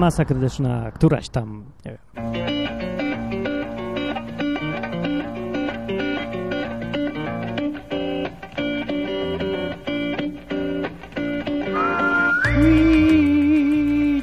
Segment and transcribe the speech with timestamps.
[0.00, 2.00] masa krytyczna, któraś tam, nie wiem.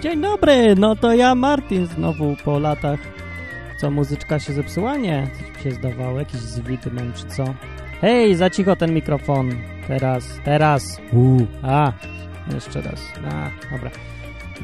[0.01, 2.99] Dzień dobry, no to ja Martin znowu po latach.
[3.81, 4.97] Co, muzyczka się zepsuła?
[4.97, 7.43] Nie, coś mi się zdawało, jakiś zwity mam czy co?
[8.01, 9.51] Hej, za cicho ten mikrofon.
[9.87, 11.01] Teraz, teraz.
[11.13, 11.91] Uuu, a,
[12.53, 13.01] jeszcze raz.
[13.31, 13.91] A, dobra.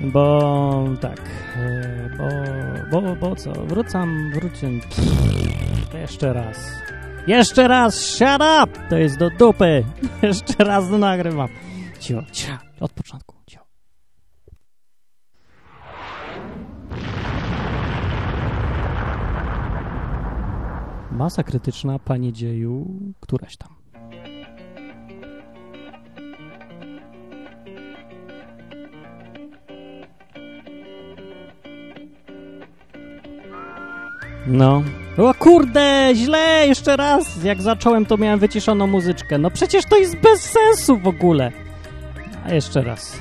[0.02, 1.22] Bo tak,
[1.56, 2.10] e,
[2.92, 3.52] bo, bo, bo co?
[3.52, 4.68] Wrócam, wrócę.
[5.94, 6.58] Jeszcze raz.
[7.28, 8.90] Jeszcze raz, shut up!
[8.90, 9.84] To jest do dupy.
[10.22, 11.50] Jeszcze raz nagrywam.
[12.00, 13.60] Cio, cio, od początku, cio.
[21.12, 22.86] Masa krytyczna, panie dzieju,
[23.20, 23.83] któraś tam.
[34.48, 34.84] No.
[35.18, 37.44] O kurde, źle, jeszcze raz.
[37.44, 39.38] Jak zacząłem, to miałem wyciszoną muzyczkę.
[39.38, 41.52] No przecież to jest bez sensu w ogóle.
[42.46, 43.20] A jeszcze raz.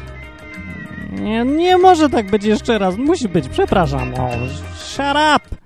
[1.12, 2.96] Nie, nie może tak być jeszcze raz.
[2.96, 4.14] Musi być, przepraszam.
[4.14, 4.30] O,
[4.76, 5.56] shut up.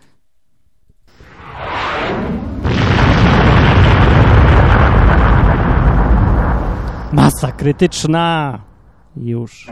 [7.13, 8.59] Masa krytyczna.
[9.17, 9.67] Już.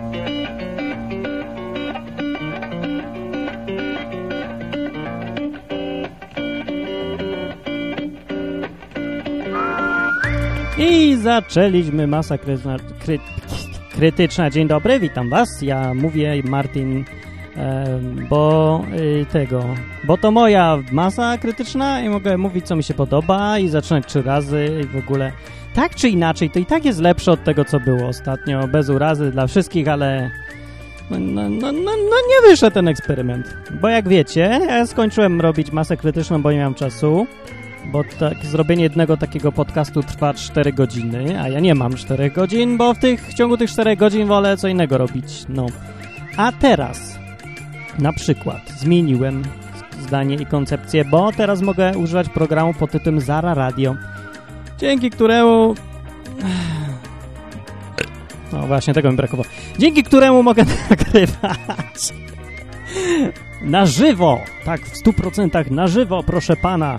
[10.78, 13.18] I zaczęliśmy masa krytyczna, kry,
[13.92, 14.50] krytyczna.
[14.50, 15.62] Dzień dobry, witam was.
[15.62, 17.04] Ja mówię Martin,
[17.56, 18.00] e,
[18.30, 19.64] bo y, tego,
[20.04, 24.22] bo to moja masa krytyczna i mogę mówić co mi się podoba i zaczynać trzy
[24.22, 25.32] razy i w ogóle
[25.74, 29.30] tak czy inaczej to i tak jest lepsze od tego co było ostatnio, bez urazy
[29.30, 30.30] dla wszystkich, ale
[31.10, 33.56] no, no, no, no, no nie wyszedł ten eksperyment.
[33.80, 37.26] Bo jak wiecie, ja skończyłem robić masę krytyczną, bo nie miałem czasu
[37.92, 42.76] bo tak, zrobienie jednego takiego podcastu trwa 4 godziny, a ja nie mam 4 godzin,
[42.76, 45.44] bo w, tych, w ciągu tych 4 godzin wolę co innego robić.
[45.48, 45.66] No.
[46.36, 47.18] A teraz
[47.98, 49.42] na przykład zmieniłem
[50.00, 53.96] zdanie i koncepcję, bo teraz mogę używać programu pod tytułem Zara Radio,
[54.78, 55.74] dzięki któremu...
[58.52, 59.48] No właśnie, tego mi brakowało.
[59.78, 62.14] Dzięki któremu mogę nagrywać
[63.62, 66.96] na żywo, tak w 100% na żywo, proszę pana.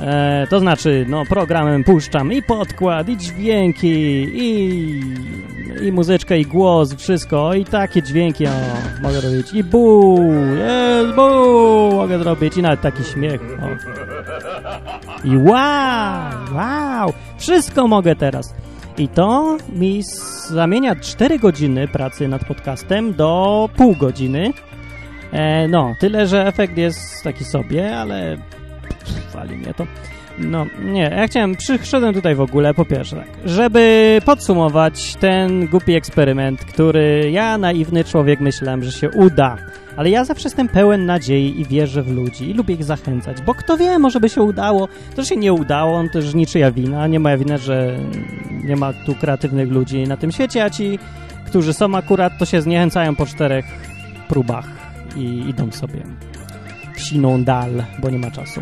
[0.00, 3.88] E, to znaczy, no, programem puszczam i podkład, i dźwięki,
[4.34, 5.00] i,
[5.82, 8.50] i muzyczkę, i głos, wszystko, i takie dźwięki, o,
[9.02, 10.18] mogę robić, i bu,
[10.58, 11.22] jest bu,
[11.96, 13.92] mogę zrobić, i nawet taki śmiech, o.
[15.28, 18.54] I wow, wow, wszystko mogę teraz.
[18.98, 20.02] I to mi
[20.48, 24.52] zamienia 4 godziny pracy nad podcastem do pół godziny.
[25.32, 28.36] E, no, tyle, że efekt jest taki sobie, ale
[29.32, 29.86] wali mnie to.
[30.38, 35.94] No, nie, ja chciałem, przyszedłem tutaj w ogóle, po pierwsze tak, żeby podsumować ten głupi
[35.94, 39.56] eksperyment, który ja, naiwny człowiek, myślałem, że się uda.
[39.96, 43.54] Ale ja zawsze jestem pełen nadziei i wierzę w ludzi i lubię ich zachęcać, bo
[43.54, 44.88] kto wie, może by się udało.
[45.16, 47.96] To, się nie udało, to już niczyja wina, nie moja wina, że
[48.64, 50.98] nie ma tu kreatywnych ludzi na tym świecie, a ci,
[51.46, 53.64] którzy są akurat, to się zniechęcają po czterech
[54.28, 54.68] próbach
[55.16, 56.02] i idą sobie
[56.94, 58.60] w siną dal, bo nie ma czasu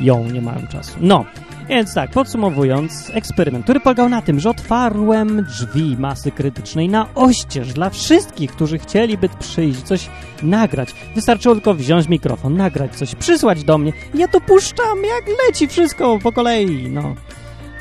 [0.00, 0.96] ją, nie mają czasu.
[1.00, 1.24] No,
[1.68, 7.72] więc tak, podsumowując, eksperyment, który polegał na tym, że otwarłem drzwi masy krytycznej na oścież
[7.72, 10.10] dla wszystkich, którzy chcieliby przyjść, coś
[10.42, 10.94] nagrać.
[11.14, 13.92] Wystarczyło tylko wziąć mikrofon, nagrać coś, przysłać do mnie.
[14.14, 17.14] Ja to puszczam, jak leci wszystko po kolei, no.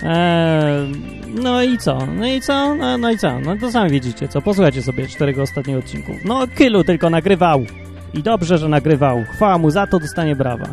[0.03, 0.91] Eee,
[1.35, 1.97] no i co?
[2.05, 2.75] No i co?
[2.75, 3.39] No, no, i co?
[3.39, 4.41] No to sami widzicie, co?
[4.41, 6.15] Posłuchajcie sobie czterego ostatnich odcinków.
[6.25, 7.65] No, Kylu tylko nagrywał.
[8.13, 9.23] I dobrze, że nagrywał.
[9.33, 10.65] Chwała mu za to, dostanie brawa.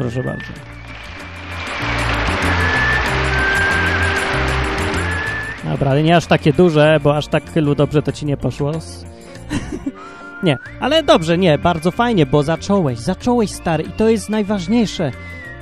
[0.00, 0.52] Proszę bardzo.
[5.64, 8.72] Dobra, ale nie aż takie duże, bo aż tak chylu dobrze to ci nie poszło.
[10.42, 15.12] nie, ale dobrze, nie, bardzo fajnie, bo zacząłeś, zacząłeś stary i to jest najważniejsze.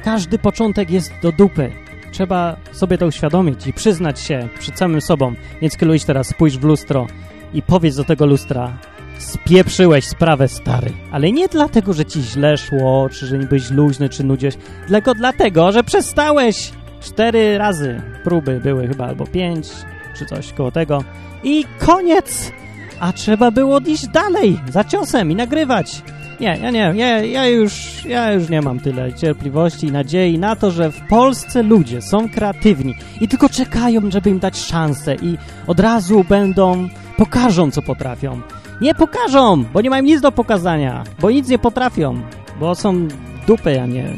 [0.04, 1.72] Każdy początek jest do dupy.
[2.12, 5.34] Trzeba sobie to uświadomić i przyznać się przed samym sobą.
[5.60, 7.06] Więc Kyluś teraz spójrz w lustro
[7.54, 8.78] i powiedz do tego lustra
[9.18, 10.92] spieprzyłeś sprawę, stary.
[11.12, 14.54] Ale nie dlatego, że ci źle szło, czy że nie luźny, czy nudziłeś,
[14.88, 16.72] tylko dlatego, że przestałeś.
[17.00, 19.68] Cztery razy próby były chyba, albo pięć,
[20.16, 21.04] czy coś koło tego.
[21.42, 22.52] I koniec!
[23.00, 26.02] A trzeba było iść dalej, za ciosem i nagrywać.
[26.40, 30.56] Nie, ja nie, ja, ja, już, ja już nie mam tyle cierpliwości i nadziei na
[30.56, 35.38] to, że w Polsce ludzie są kreatywni i tylko czekają, żeby im dać szansę i
[35.66, 38.40] od razu będą, pokażą, co potrafią.
[38.80, 42.22] Nie pokażą, bo nie mają nic do pokazania, bo nic nie potrafią,
[42.60, 43.08] bo są
[43.46, 44.16] dupy, a nie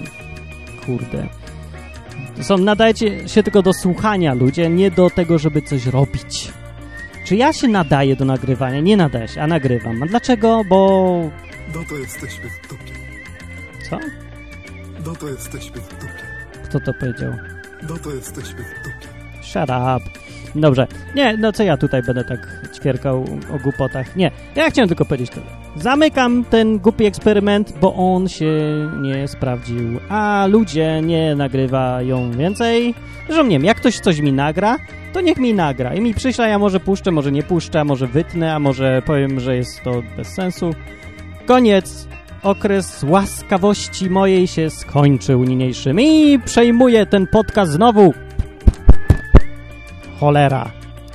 [0.86, 1.28] kurde.
[2.40, 6.52] Są, nadajecie się tylko do słuchania ludzie, nie do tego, żeby coś robić.
[7.24, 8.80] Czy ja się nadaję do nagrywania?
[8.80, 10.02] Nie nadaję się, a nagrywam.
[10.02, 10.62] A dlaczego?
[10.68, 11.30] Bo...
[11.74, 12.92] No to jesteśmy w dupie.
[13.90, 13.98] Co?
[15.06, 16.24] No to jesteśmy w dupie.
[16.64, 17.32] Kto to powiedział?
[17.88, 19.08] No to jesteśmy w dupie.
[19.42, 20.20] Shut up.
[20.54, 20.86] Dobrze.
[21.14, 23.24] Nie, no co ja tutaj będę tak ćwierkał
[23.54, 24.16] o głupotach?
[24.16, 25.46] Nie, ja chciałem tylko powiedzieć tyle.
[25.76, 28.52] Zamykam ten głupi eksperyment, bo on się
[29.00, 32.94] nie sprawdził, a ludzie nie nagrywają więcej.
[33.26, 34.76] Zresztą nie wiem, jak ktoś coś mi nagra,
[35.12, 38.54] to niech mi nagra i mi przyśle, ja może puszczę, może nie puszczę, może wytnę,
[38.54, 40.70] a może powiem, że jest to bez sensu.
[41.46, 42.08] Koniec.
[42.42, 48.14] Okres łaskawości mojej się skończył niniejszym i przejmuję ten podcast znowu.
[50.20, 50.70] Cholera.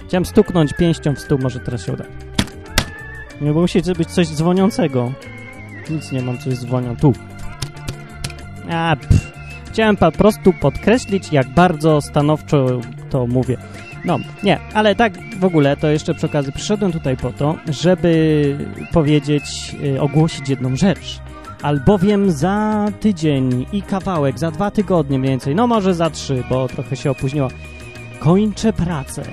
[0.07, 2.03] Chciałem stuknąć pięścią w stół, może teraz się uda.
[3.41, 5.11] Nie, bo musi być coś dzwoniącego.
[5.89, 6.95] Nic nie mam, coś dzwonią.
[6.95, 7.13] Tu.
[8.71, 9.31] A, pff.
[9.71, 12.67] Chciałem po prostu podkreślić, jak bardzo stanowczo
[13.09, 13.57] to mówię.
[14.05, 18.57] No, nie, ale tak w ogóle, to jeszcze przy okazji przyszedłem tutaj po to, żeby
[18.91, 21.19] powiedzieć, y, ogłosić jedną rzecz.
[21.61, 26.67] Albowiem za tydzień i kawałek, za dwa tygodnie mniej więcej, no może za trzy, bo
[26.67, 27.47] trochę się opóźniło,
[28.19, 29.23] kończę pracę.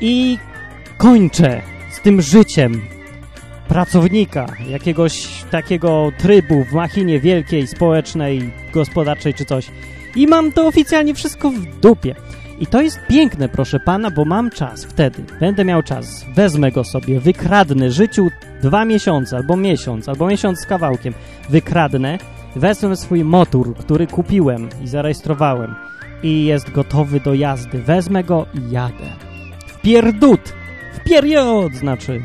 [0.00, 0.38] I
[0.98, 2.82] kończę z tym życiem
[3.68, 9.70] pracownika, jakiegoś takiego trybu w machinie wielkiej, społecznej, gospodarczej czy coś.
[10.16, 12.14] I mam to oficjalnie wszystko w dupie.
[12.60, 15.24] I to jest piękne, proszę pana, bo mam czas wtedy.
[15.40, 16.24] Będę miał czas.
[16.34, 18.28] Wezmę go sobie, wykradnę życiu
[18.62, 21.14] dwa miesiące, albo miesiąc, albo miesiąc z kawałkiem.
[21.50, 22.18] Wykradnę,
[22.56, 25.74] wezmę swój motor, który kupiłem i zarejestrowałem
[26.22, 27.78] i jest gotowy do jazdy.
[27.78, 29.10] Wezmę go i jadę.
[29.66, 30.54] W pierdut!
[30.94, 32.22] W period, znaczy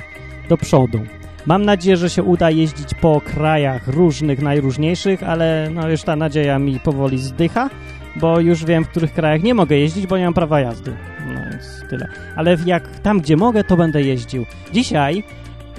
[0.49, 0.99] do przodu.
[1.45, 6.59] Mam nadzieję, że się uda jeździć po krajach różnych, najróżniejszych, ale no już ta nadzieja
[6.59, 7.69] mi powoli zdycha,
[8.15, 10.93] bo już wiem, w których krajach nie mogę jeździć, bo nie mam prawa jazdy.
[11.27, 12.07] No więc tyle.
[12.35, 14.45] Ale jak tam, gdzie mogę, to będę jeździł.
[14.73, 15.23] Dzisiaj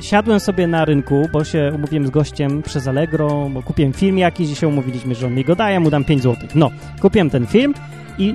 [0.01, 4.51] siadłem sobie na rynku, bo się umówiłem z gościem przez Allegro, bo kupiłem film jakiś
[4.51, 6.49] i się umówiliśmy, że on mi go daje, mu dam 5 zł.
[6.55, 6.71] No,
[7.01, 7.75] kupiłem ten film
[8.19, 8.35] i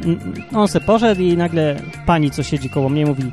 [0.54, 1.76] on se poszedł i nagle
[2.06, 3.32] pani, co siedzi koło mnie, mówi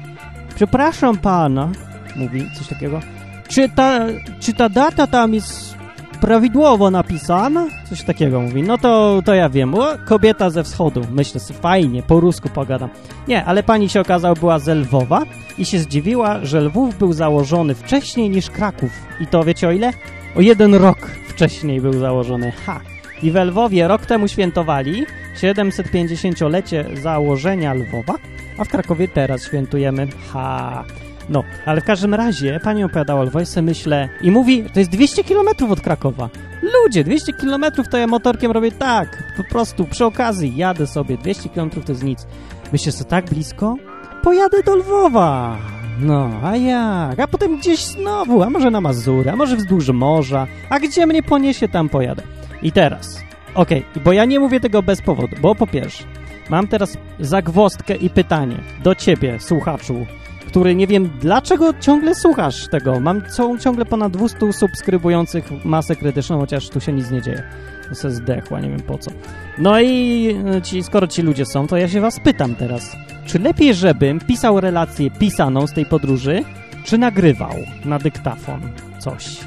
[0.55, 1.69] przepraszam pana,
[2.17, 3.01] mówi coś takiego,
[3.49, 4.01] czy ta,
[4.41, 5.78] czy ta data tam jest
[6.19, 7.67] prawidłowo napisana?
[7.91, 8.63] Coś takiego mówi.
[8.63, 9.75] No to, to ja wiem.
[9.75, 11.07] O, kobieta ze wschodu.
[11.11, 12.91] Myślę sobie, fajnie, po rusku pogadam.
[13.29, 15.23] Nie, ale pani się okazało była z Lwowa
[15.59, 18.91] i się zdziwiła, że Lwów był założony wcześniej niż Kraków.
[19.21, 19.93] I to wiecie o ile?
[20.37, 20.99] O jeden rok
[21.29, 22.53] wcześniej był założony.
[22.67, 22.81] Ha!
[23.23, 25.07] I w Lwowie rok temu świętowali
[25.37, 28.15] 750-lecie założenia Lwowa,
[28.59, 30.09] a w Krakowie teraz świętujemy.
[30.33, 30.85] Ha!
[31.29, 35.73] No, ale w każdym razie pani opowiadała sobie myślę i mówi, to jest 200 km
[35.73, 36.29] od Krakowa.
[36.63, 41.49] Ludzie, 200 km to ja motorkiem robię tak, po prostu przy okazji jadę sobie, 200
[41.49, 42.27] km to jest nic.
[42.73, 43.77] Myślę, że tak blisko?
[44.23, 45.57] Pojadę do Lwowa.
[46.01, 47.21] No, a jak?
[47.21, 51.23] A potem gdzieś znowu, a może na Mazury, a może wzdłuż morza, a gdzie mnie
[51.23, 52.23] poniesie, tam pojadę.
[52.63, 53.21] I teraz,
[53.55, 56.05] okej, okay, bo ja nie mówię tego bez powodu, bo po pierwsze,
[56.51, 60.07] mam teraz zagwostkę i pytanie do ciebie, słuchaczu,
[60.49, 63.01] który nie wiem dlaczego ciągle słuchasz tego.
[63.01, 63.23] Mam
[63.61, 67.43] ciągle ponad 200 subskrybujących masę krytyczną, chociaż tu się nic nie dzieje.
[67.89, 69.11] To se zdechła, nie wiem po co.
[69.59, 72.97] No i e, ci, skoro ci ludzie są, to ja się was pytam teraz.
[73.27, 76.45] Czy lepiej, żebym pisał relację pisaną z tej podróży,
[76.85, 78.61] czy nagrywał na dyktafon
[78.99, 79.39] coś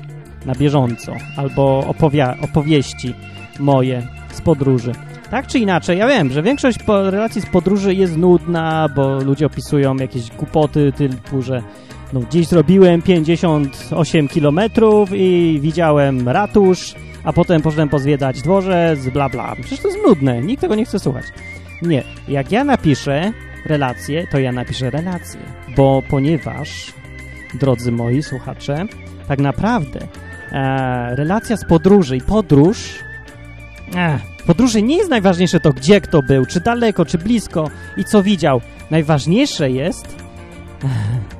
[0.45, 1.93] na bieżąco, albo
[2.41, 3.13] opowieści
[3.59, 4.91] moje z podróży?
[5.31, 9.95] Tak czy inaczej, ja wiem, że większość relacji z podróży jest nudna, bo ludzie opisują
[9.95, 11.61] jakieś głupoty typu, że
[12.13, 14.59] no, gdzieś zrobiłem 58 km
[15.13, 19.55] i widziałem ratusz, a potem poszedłem pozwiedzać dworzec, bla bla.
[19.61, 21.25] Przecież to jest nudne, nikt tego nie chce słuchać.
[21.81, 23.31] Nie, jak ja napiszę
[23.65, 25.39] relację, to ja napiszę relację,
[25.77, 26.93] bo ponieważ,
[27.53, 28.85] drodzy moi słuchacze,
[29.27, 29.99] tak naprawdę
[30.51, 33.10] e, relacja z podróży i podróż
[33.95, 38.23] e, podróży nie jest najważniejsze to, gdzie kto był, czy daleko, czy blisko i co
[38.23, 38.61] widział.
[38.91, 40.15] Najważniejsze jest,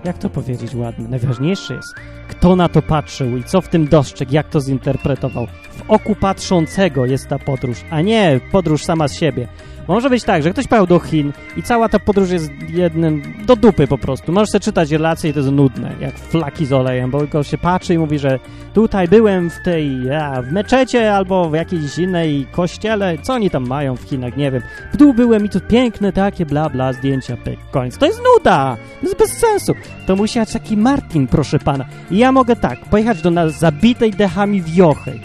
[0.04, 1.96] jak to powiedzieć ładnie, najważniejsze jest,
[2.32, 5.48] kto na to patrzył i co w tym dostrzegł, jak to zinterpretował.
[5.72, 9.48] W oku patrzącego jest ta podróż, a nie podróż sama z siebie.
[9.88, 13.56] Może być tak, że ktoś pojechał do Chin i cała ta podróż jest jednym do
[13.56, 14.32] dupy po prostu.
[14.32, 17.58] Możesz sobie czytać relacje i to jest nudne, jak flaki z olejem, bo tylko się
[17.58, 18.40] patrzy i mówi, że
[18.74, 23.68] tutaj byłem w tej, ja, w meczecie albo w jakiejś innej kościele, co oni tam
[23.68, 24.62] mają w Chinach, nie wiem.
[24.94, 27.98] W dół byłem i tu piękne takie bla bla zdjęcia, pyk, koniec.
[27.98, 28.78] To jest nuda!
[29.02, 29.74] To jest bez sensu.
[30.08, 31.86] To musi być taki Martin, proszę pana.
[32.12, 35.20] I ja mogę tak, pojechać do nas zabitej dechami wiochy,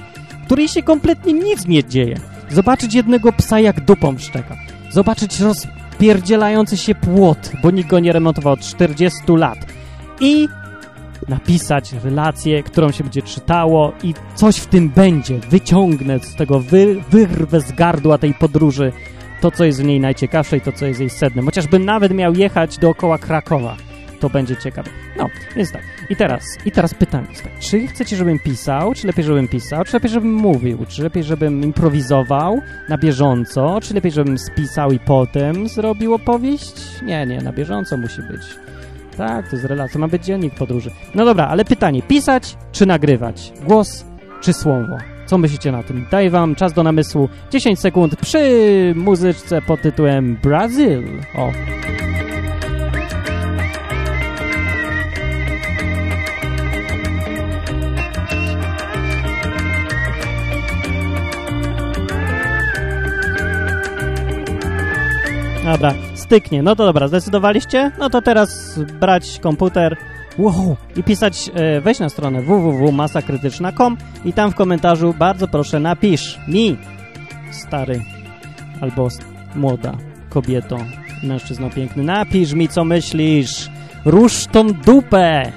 [0.47, 2.17] której się kompletnie nic nie dzieje.
[2.51, 4.57] Zobaczyć jednego psa jak dupą szczeka.
[4.91, 9.59] Zobaczyć rozpierdzielający się płot, bo nikt go nie remontował od 40 lat.
[10.21, 10.49] I
[11.29, 15.39] napisać relację, którą się będzie czytało i coś w tym będzie.
[15.39, 18.93] Wyciągnę z tego, wy, wyrwę z gardła tej podróży
[19.41, 21.45] to, co jest w niej najciekawsze i to, co jest jej sednem.
[21.45, 23.77] Chociażbym nawet miał jechać dookoła Krakowa.
[24.21, 24.91] To będzie ciekawe.
[25.19, 25.83] No, więc tak.
[26.11, 27.59] I teraz, i teraz pytanie jest tak.
[27.59, 31.63] Czy chcecie, żebym pisał, czy lepiej, żebym pisał, czy lepiej, żebym mówił, czy lepiej, żebym
[31.65, 36.75] improwizował na bieżąco, czy lepiej, żebym spisał i potem zrobił opowieść?
[37.03, 38.43] Nie, nie, na bieżąco musi być.
[39.17, 40.91] Tak, to jest relacja, ma być dziennik podróży.
[41.15, 43.53] No dobra, ale pytanie, pisać czy nagrywać?
[43.67, 44.05] Głos
[44.41, 44.97] czy słowo?
[45.27, 46.07] Co myślicie na tym?
[46.11, 51.03] Daję wam czas do namysłu 10 sekund przy muzyczce pod tytułem Brazil.
[51.37, 51.53] O.
[65.67, 66.63] Dobra, styknie.
[66.63, 67.93] No to dobra, zdecydowaliście?
[67.99, 69.97] No to teraz brać komputer
[70.39, 76.39] wow, i pisać, e, weź na stronę www.masakrytyczna.com i tam w komentarzu bardzo proszę napisz
[76.49, 76.77] mi,
[77.53, 78.03] stary
[78.81, 79.09] albo
[79.55, 79.93] młoda
[80.29, 80.79] kobieto,
[81.23, 83.71] mężczyzno piękny, napisz mi co myślisz,
[84.05, 85.53] rusz tą dupę.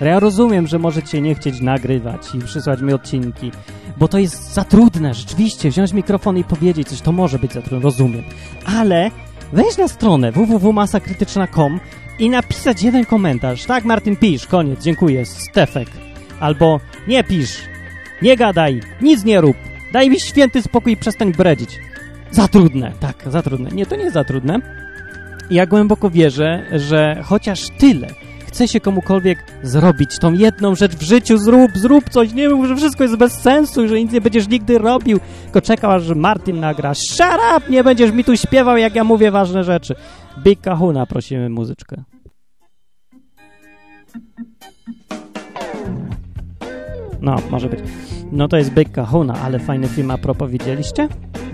[0.00, 3.52] Ja rozumiem, że możecie nie chcieć nagrywać i przysłać mi odcinki,
[3.98, 7.62] bo to jest za trudne, rzeczywiście, wziąć mikrofon i powiedzieć coś, to może być za
[7.62, 8.22] trudne, rozumiem,
[8.78, 9.10] ale
[9.52, 11.80] wejdź na stronę www.masakrytyczna.com
[12.18, 13.64] i napisać jeden komentarz.
[13.64, 15.88] Tak, Martin, pisz, koniec, dziękuję, Stefek.
[16.40, 17.58] Albo nie pisz,
[18.22, 19.56] nie gadaj, nic nie rób,
[19.92, 21.78] daj mi święty spokój i przestań bredzić.
[22.30, 23.70] Za trudne, tak, za trudne.
[23.70, 24.60] Nie, to nie za trudne.
[25.50, 28.08] Ja głęboko wierzę, że chociaż tyle
[28.56, 32.76] chce się komukolwiek zrobić tą jedną rzecz w życiu, zrób, zrób coś, nie mów, że
[32.76, 36.94] wszystko jest bez sensu, że nic nie będziesz nigdy robił, tylko czekał, aż Martin nagra.
[36.94, 37.70] Shut up!
[37.70, 39.94] Nie będziesz mi tu śpiewał, jak ja mówię ważne rzeczy.
[40.38, 42.02] Big Kahuna, prosimy muzyczkę.
[47.20, 47.80] No, może być.
[48.32, 51.08] No to jest Big Kahuna, ale fajny film a propos, widzieliście?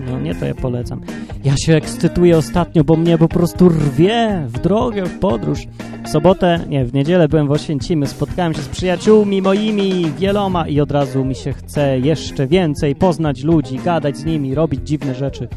[0.07, 1.01] No nie, to ja polecam.
[1.43, 5.59] Ja się ekscytuję ostatnio, bo mnie po prostu rwie w drogę, w podróż.
[6.05, 10.79] W sobotę, nie, w niedzielę byłem w Oświęcimiu, spotkałem się z przyjaciółmi moimi, wieloma i
[10.79, 15.47] od razu mi się chce jeszcze więcej poznać ludzi, gadać z nimi, robić dziwne rzeczy.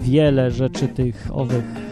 [0.00, 1.87] Wiele rzeczy tych owych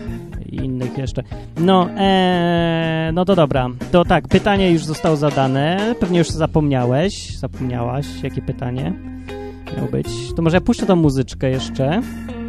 [0.54, 1.22] i innych jeszcze.
[1.58, 3.68] No, ee, no to dobra.
[3.92, 5.94] To tak, pytanie już zostało zadane.
[6.00, 8.92] Pewnie już zapomniałeś, zapomniałaś, jakie pytanie
[9.76, 10.08] miało być.
[10.36, 12.02] To może ja puszczę tą muzyczkę jeszcze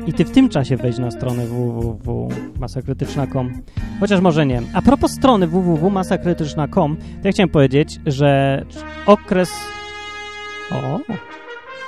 [0.08, 3.54] i ty w tym czasie wejdź na stronę www.masakrytyczna.com.
[4.00, 4.62] Chociaż może nie.
[4.74, 8.66] A propos strony www.masakrytyczna.com, to ja chciałem powiedzieć, że
[9.06, 9.50] okres...
[10.72, 11.00] O,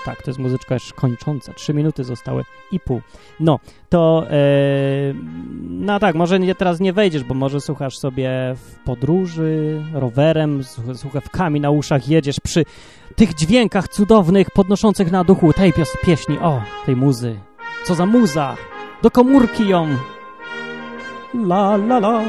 [0.10, 1.54] tak, to jest muzyczka już kończąca.
[1.54, 3.02] Trzy minuty zostały i pół.
[3.40, 4.38] No, to e,
[5.70, 10.64] no tak, może nie, teraz nie wejdziesz, bo może słuchasz sobie w podróży, rowerem,
[10.96, 12.66] słuchawkami na uszach, jedziesz przy
[13.16, 17.40] tych dźwiękach cudownych, podnoszących na duchu tej pios pieśni, o, tej muzy.
[17.86, 18.56] Co za muza!
[19.02, 19.88] Do komórki ją!
[21.34, 22.22] La, la, la.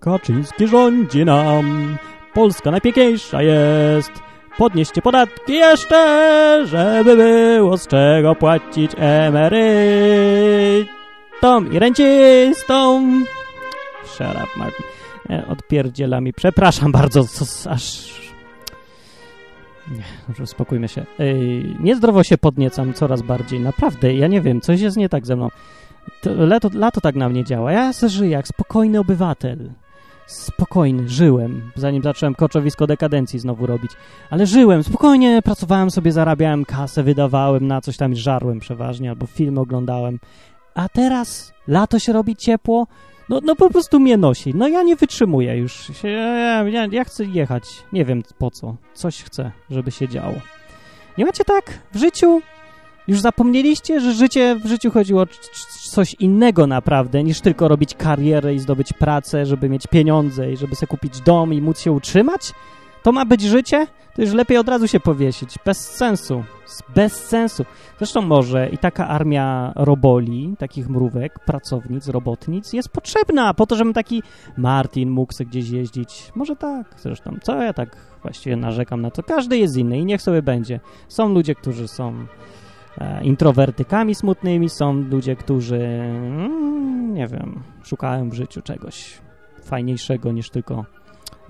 [0.00, 1.96] Kaczyński rządzi nam,
[2.34, 4.29] Polska najpiękniejsza jest.
[4.58, 9.72] Podnieście podatki jeszcze, żeby było z czego płacić emerytom
[11.72, 13.24] i rencistom.
[14.04, 14.86] Shut up, Martin.
[15.30, 16.32] E, odpierdziela mi.
[16.32, 18.10] Przepraszam bardzo, co, aż...
[19.90, 20.04] Nie,
[20.44, 21.04] uspokójmy się.
[21.18, 23.60] Ej, niezdrowo się podniecam coraz bardziej.
[23.60, 25.48] Naprawdę, ja nie wiem, coś jest nie tak ze mną.
[26.22, 27.72] To, lato, lato tak na mnie działa.
[27.72, 29.70] Ja żyję jak spokojny obywatel
[30.30, 33.90] spokojny, żyłem, zanim zacząłem koczowisko dekadencji znowu robić.
[34.30, 39.60] Ale żyłem, spokojnie pracowałem sobie, zarabiałem kasę, wydawałem na coś tam, żarłem przeważnie, albo filmy
[39.60, 40.18] oglądałem.
[40.74, 42.86] A teraz lato się robi ciepło,
[43.28, 44.54] no, no po prostu mnie nosi.
[44.54, 46.02] No ja nie wytrzymuję już.
[46.02, 47.64] Ja, ja, ja chcę jechać.
[47.92, 48.76] Nie wiem po co.
[48.94, 50.34] Coś chcę, żeby się działo.
[51.18, 52.40] Nie macie tak w życiu?
[53.10, 55.26] Już zapomnieliście, że życie w życiu chodziło o
[55.90, 60.74] coś innego naprawdę, niż tylko robić karierę i zdobyć pracę, żeby mieć pieniądze i żeby
[60.74, 62.52] sobie kupić dom i móc się utrzymać?
[63.02, 63.86] To ma być życie?
[64.14, 65.54] To już lepiej od razu się powiesić.
[65.64, 66.44] Bez sensu.
[66.94, 67.64] Bez sensu.
[67.98, 73.92] Zresztą może i taka armia roboli, takich mrówek, pracownic, robotnic jest potrzebna po to, żeby
[73.92, 74.22] taki
[74.56, 76.32] Martin mógł sobie gdzieś jeździć.
[76.34, 76.94] Może tak.
[76.98, 79.22] Zresztą, co ja tak właściwie narzekam na to?
[79.22, 80.80] Każdy jest inny i niech sobie będzie.
[81.08, 82.26] Są ludzie, którzy są
[83.22, 89.18] introwertykami smutnymi, są ludzie, którzy, mm, nie wiem, szukają w życiu czegoś
[89.64, 90.84] fajniejszego niż tylko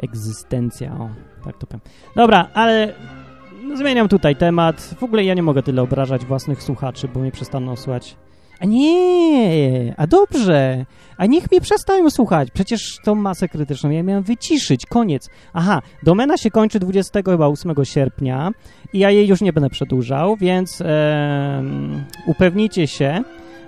[0.03, 1.09] egzystencja, o,
[1.45, 1.81] tak to powiem.
[2.17, 2.95] Dobra, ale
[3.75, 4.95] zmieniam tutaj temat.
[4.99, 8.17] W ogóle ja nie mogę tyle obrażać własnych słuchaczy, bo mnie przestaną słuchać.
[8.61, 10.87] A nie, a dobrze,
[11.17, 12.49] a niech mnie przestają słuchać.
[12.51, 15.31] Przecież tą masę krytyczną ja miałem wyciszyć, koniec.
[15.53, 18.51] Aha, domena się kończy 28 sierpnia
[18.93, 23.23] i ja jej już nie będę przedłużał, więc em, upewnijcie się,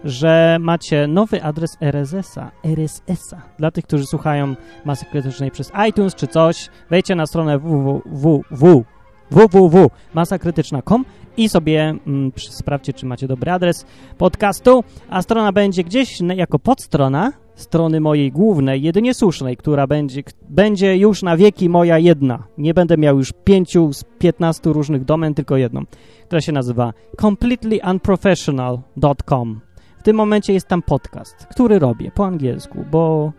[0.05, 3.43] że macie nowy adres RSS-a, RSS-a.
[3.59, 8.85] Dla tych, którzy słuchają masy krytycznej przez iTunes czy coś, wejdźcie na stronę www
[9.33, 11.05] www.masakrytyczna.com
[11.37, 13.87] i sobie mm, sprawdźcie, czy macie dobry adres
[14.19, 20.97] podcastu, a strona będzie gdzieś jako podstrona strony mojej głównej, jedynie słusznej, która będzie, będzie
[20.97, 22.45] już na wieki moja jedna.
[22.59, 25.83] Nie będę miał już pięciu z piętnastu różnych domen, tylko jedną,
[26.27, 29.61] która się nazywa completelyunprofessional.com.
[29.99, 33.33] W tym momencie jest tam podcast, który robię po angielsku, bo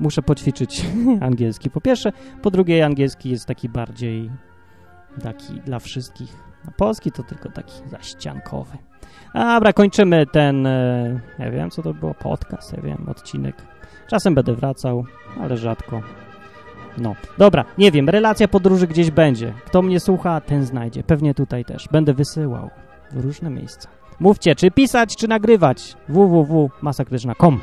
[0.00, 0.86] muszę poćwiczyć
[1.20, 2.12] angielski po pierwsze,
[2.42, 4.30] po drugie angielski jest taki bardziej
[5.22, 6.36] taki dla wszystkich.
[6.68, 8.78] A polski to tylko taki zaściankowy.
[9.34, 13.56] Dobra, kończymy ten, e, nie wiem, co to było, podcast, ja wiem, odcinek.
[14.06, 15.04] Czasem będę wracał,
[15.40, 16.02] ale rzadko.
[16.98, 19.52] No, dobra, nie wiem, relacja podróży gdzieś będzie.
[19.66, 21.02] Kto mnie słucha, ten znajdzie.
[21.02, 21.88] Pewnie tutaj też.
[21.92, 22.70] Będę wysyłał
[23.12, 23.88] w różne miejsca.
[24.20, 25.96] Mówcie, czy pisać, czy nagrywać.
[26.08, 27.60] www.masakryczna.com